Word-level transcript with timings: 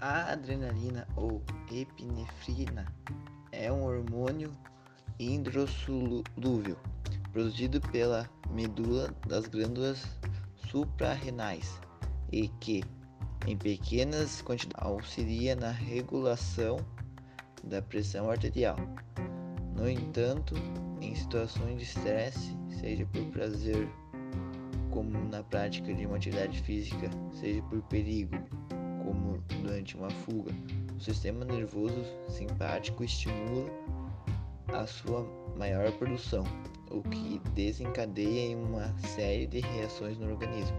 A 0.00 0.30
adrenalina 0.30 1.08
ou 1.16 1.42
epinefrina 1.72 2.86
é 3.50 3.72
um 3.72 3.82
hormônio 3.82 4.56
hidrossolúvel 5.18 6.76
produzido 7.32 7.80
pela 7.80 8.30
medula 8.52 9.12
das 9.26 9.48
glândulas 9.48 10.06
suprarrenais 10.70 11.80
e 12.30 12.46
que, 12.60 12.84
em 13.44 13.56
pequenas 13.56 14.40
quantidades, 14.40 14.86
auxilia 14.86 15.56
na 15.56 15.72
regulação 15.72 16.78
da 17.64 17.82
pressão 17.82 18.30
arterial. 18.30 18.76
No 19.74 19.90
entanto, 19.90 20.54
em 21.00 21.12
situações 21.16 21.78
de 21.78 21.82
estresse, 21.82 22.56
seja 22.80 23.04
por 23.06 23.24
prazer, 23.32 23.88
como 24.92 25.18
na 25.28 25.42
prática 25.42 25.92
de 25.92 26.06
uma 26.06 26.16
atividade 26.16 26.62
física, 26.62 27.10
seja 27.32 27.62
por 27.62 27.82
perigo, 27.82 28.36
como 29.08 29.38
durante 29.62 29.96
uma 29.96 30.10
fuga, 30.10 30.52
o 30.94 31.00
sistema 31.00 31.42
nervoso 31.42 32.04
simpático 32.28 33.02
estimula 33.02 33.70
a 34.74 34.86
sua 34.86 35.26
maior 35.56 35.90
produção, 35.92 36.44
o 36.90 37.00
que 37.02 37.40
desencadeia 37.54 38.54
uma 38.54 38.94
série 38.98 39.46
de 39.46 39.60
reações 39.60 40.18
no 40.18 40.28
organismo. 40.30 40.76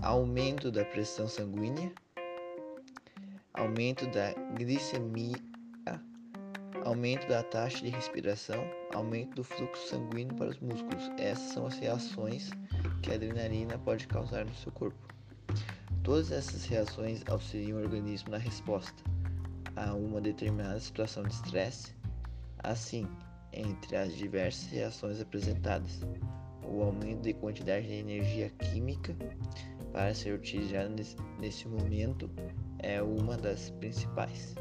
Aumento 0.00 0.70
da 0.70 0.84
pressão 0.84 1.26
sanguínea, 1.26 1.90
aumento 3.52 4.06
da 4.06 4.32
glicemia, 4.56 5.34
aumento 6.84 7.26
da 7.26 7.42
taxa 7.42 7.82
de 7.82 7.88
respiração, 7.88 8.62
aumento 8.94 9.34
do 9.34 9.42
fluxo 9.42 9.88
sanguíneo 9.88 10.36
para 10.36 10.50
os 10.50 10.60
músculos. 10.60 11.10
Essas 11.18 11.52
são 11.52 11.66
as 11.66 11.76
reações 11.76 12.48
que 13.02 13.10
a 13.10 13.14
adrenalina 13.14 13.76
pode 13.78 14.06
causar 14.06 14.44
no 14.44 14.54
seu 14.54 14.70
corpo. 14.70 15.15
Todas 16.06 16.30
essas 16.30 16.64
reações 16.66 17.20
auxiliam 17.28 17.78
o 17.78 17.80
organismo 17.80 18.30
na 18.30 18.38
resposta 18.38 19.02
a 19.74 19.92
uma 19.92 20.20
determinada 20.20 20.78
situação 20.78 21.24
de 21.24 21.34
estresse. 21.34 21.92
Assim, 22.60 23.08
entre 23.52 23.96
as 23.96 24.14
diversas 24.14 24.70
reações 24.70 25.20
apresentadas, 25.20 26.02
o 26.62 26.80
aumento 26.80 27.22
de 27.22 27.34
quantidade 27.34 27.88
de 27.88 27.94
energia 27.94 28.48
química 28.50 29.16
para 29.92 30.14
ser 30.14 30.32
utilizada 30.32 30.94
nesse 31.40 31.66
momento 31.66 32.30
é 32.78 33.02
uma 33.02 33.36
das 33.36 33.70
principais. 33.70 34.54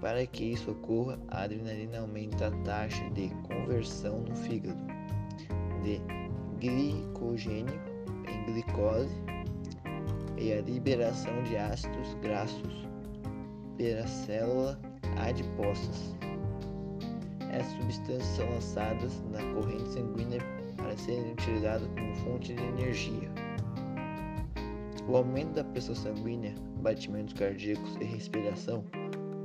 Para 0.00 0.26
que 0.26 0.52
isso 0.52 0.70
ocorra, 0.70 1.20
a 1.28 1.42
adrenalina 1.42 1.98
aumenta 1.98 2.46
a 2.46 2.62
taxa 2.62 3.10
de 3.10 3.28
conversão 3.46 4.22
no 4.22 4.34
fígado 4.34 4.86
de 5.82 6.00
glicogênio 6.58 7.78
em 8.26 8.52
glicose 8.54 9.23
e 10.44 10.52
a 10.52 10.60
liberação 10.60 11.42
de 11.44 11.56
ácidos 11.56 12.12
graxos 12.20 12.86
pela 13.78 14.06
célula 14.06 14.78
adiposas. 15.16 16.14
Essas 17.50 17.72
substâncias 17.72 18.36
são 18.36 18.50
lançadas 18.50 19.22
na 19.30 19.40
corrente 19.54 19.88
sanguínea 19.88 20.40
para 20.76 20.94
serem 20.98 21.32
utilizadas 21.32 21.88
como 21.88 22.14
fonte 22.16 22.52
de 22.52 22.62
energia. 22.62 23.30
O 25.08 25.16
aumento 25.16 25.54
da 25.54 25.64
pressão 25.64 25.94
sanguínea, 25.94 26.54
batimentos 26.82 27.32
cardíacos 27.32 27.96
e 28.00 28.04
respiração 28.04 28.84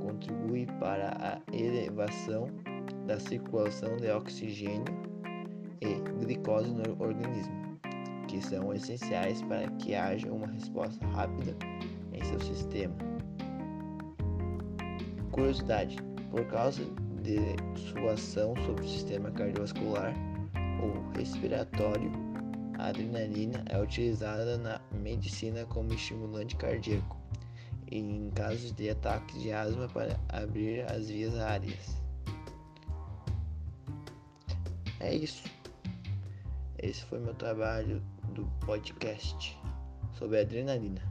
contribui 0.02 0.66
para 0.78 1.16
a 1.18 1.56
elevação 1.56 2.48
da 3.06 3.18
circulação 3.18 3.96
de 3.96 4.10
oxigênio 4.10 4.84
e 5.80 5.94
glicose 6.22 6.70
no 6.70 7.02
organismo, 7.02 7.69
que 8.30 8.40
são 8.40 8.72
essenciais 8.72 9.42
para 9.42 9.68
que 9.72 9.92
haja 9.92 10.32
uma 10.32 10.46
resposta 10.46 11.04
rápida 11.08 11.56
em 12.12 12.24
seu 12.24 12.38
sistema. 12.40 12.94
Curiosidade: 15.32 15.96
por 16.30 16.44
causa 16.46 16.84
de 17.22 17.38
sua 17.76 18.12
ação 18.12 18.54
sobre 18.64 18.84
o 18.84 18.88
sistema 18.88 19.32
cardiovascular 19.32 20.14
ou 20.80 21.10
respiratório, 21.18 22.12
a 22.78 22.86
adrenalina 22.86 23.64
é 23.68 23.82
utilizada 23.82 24.56
na 24.56 24.80
medicina 24.92 25.66
como 25.66 25.92
estimulante 25.92 26.54
cardíaco 26.54 27.18
em 27.90 28.30
casos 28.30 28.72
de 28.72 28.90
ataques 28.90 29.42
de 29.42 29.50
asma 29.50 29.88
para 29.88 30.16
abrir 30.28 30.88
as 30.88 31.08
vias 31.08 31.34
aéreas. 31.34 31.96
É 35.00 35.12
isso. 35.12 35.42
Esse 36.82 37.04
foi 37.04 37.18
meu 37.18 37.34
trabalho 37.34 38.02
do 38.34 38.46
podcast 38.64 39.54
sobre 40.18 40.40
adrenalina. 40.40 41.09